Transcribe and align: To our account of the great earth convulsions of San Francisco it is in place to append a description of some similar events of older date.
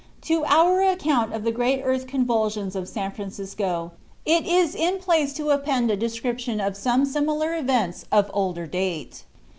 To 0.21 0.43
our 0.45 0.81
account 0.81 1.31
of 1.31 1.43
the 1.43 1.51
great 1.51 1.81
earth 1.83 2.07
convulsions 2.07 2.75
of 2.75 2.89
San 2.89 3.11
Francisco 3.11 3.91
it 4.25 4.47
is 4.47 4.73
in 4.73 4.97
place 4.97 5.31
to 5.33 5.51
append 5.51 5.91
a 5.91 5.95
description 5.95 6.59
of 6.59 6.75
some 6.75 7.05
similar 7.05 7.53
events 7.53 8.05
of 8.11 8.31
older 8.33 8.65
date. 8.65 9.25